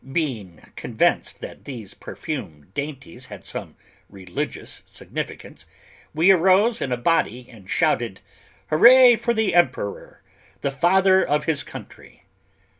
[0.11, 3.75] Being convinced that these perfumed dainties had some
[4.09, 5.67] religious significance,
[6.11, 8.19] we arose in a body and shouted,
[8.71, 10.23] "Hurrah for the Emperor,
[10.61, 12.23] the father of his country!"